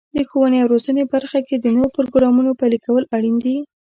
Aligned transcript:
د 0.15 0.19
ښوونې 0.29 0.57
او 0.61 0.67
روزنې 0.73 1.03
برخه 1.13 1.39
کې 1.47 1.55
د 1.59 1.65
نوو 1.75 1.87
پروګرامونو 1.95 2.51
پلي 2.59 2.79
کول 2.85 3.03
اړین 3.15 3.35
دي. 3.43 3.57